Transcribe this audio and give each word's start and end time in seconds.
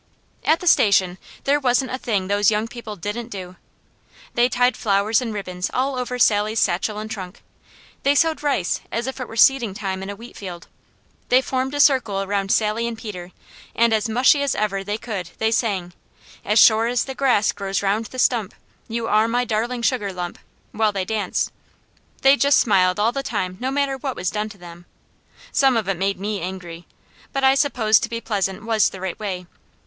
At 0.43 0.61
the 0.61 0.65
station 0.65 1.19
there 1.43 1.59
wasn't 1.59 1.91
a 1.91 1.97
thing 1.99 2.27
those 2.27 2.49
young 2.49 2.67
people 2.67 2.95
didn't 2.95 3.27
do. 3.29 3.55
They 4.33 4.49
tied 4.49 4.75
flowers 4.75 5.21
and 5.21 5.31
ribbons 5.31 5.69
all 5.75 5.95
over 5.95 6.17
Sally's 6.17 6.59
satchel 6.59 6.97
and 6.97 7.11
trunk. 7.11 7.43
They 8.01 8.15
sowed 8.15 8.41
rice 8.41 8.81
as 8.91 9.05
if 9.05 9.19
it 9.21 9.27
were 9.27 9.37
seeding 9.37 9.75
time 9.75 10.01
in 10.01 10.09
a 10.09 10.15
wheatfield. 10.15 10.67
They 11.29 11.39
formed 11.39 11.75
a 11.75 11.79
circle 11.79 12.23
around 12.23 12.51
Sally 12.51 12.87
and 12.87 12.97
Peter 12.97 13.31
and 13.75 13.93
as 13.93 14.09
mushy 14.09 14.41
as 14.41 14.55
ever 14.55 14.83
they 14.83 14.97
could 14.97 15.29
they 15.37 15.51
sang, 15.51 15.93
"As 16.43 16.57
sure 16.57 16.87
as 16.87 17.05
the 17.05 17.13
grass 17.13 17.51
grows 17.51 17.83
around 17.83 18.05
the 18.07 18.17
stump, 18.17 18.55
You 18.87 19.07
are 19.07 19.27
my 19.27 19.45
darling 19.45 19.83
sugar 19.83 20.11
lump," 20.11 20.39
while 20.71 20.91
they 20.91 21.05
danced. 21.05 21.51
They 22.23 22.37
just 22.37 22.59
smiled 22.59 22.99
all 22.99 23.11
the 23.11 23.21
time 23.21 23.55
no 23.59 23.69
matter 23.69 23.97
what 23.99 24.15
was 24.15 24.31
done 24.31 24.49
to 24.49 24.57
them. 24.57 24.87
Some 25.51 25.77
of 25.77 25.87
it 25.87 25.95
made 25.97 26.19
me 26.19 26.41
angry, 26.41 26.87
but 27.31 27.43
I 27.43 27.53
suppose 27.53 27.99
to 27.99 28.09
be 28.09 28.19
pleasant 28.19 28.63
was 28.65 28.89
the 28.89 28.99
right 28.99 29.19
way. 29.19 29.45